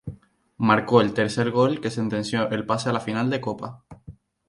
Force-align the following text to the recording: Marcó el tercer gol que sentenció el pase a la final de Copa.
Marcó 0.57 0.99
el 0.99 1.13
tercer 1.13 1.51
gol 1.51 1.79
que 1.79 1.91
sentenció 1.91 2.49
el 2.49 2.65
pase 2.65 2.89
a 2.89 2.93
la 2.93 3.01
final 3.09 3.29
de 3.29 3.39
Copa. 3.39 3.83